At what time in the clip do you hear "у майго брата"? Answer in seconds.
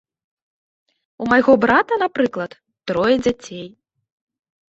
1.25-1.93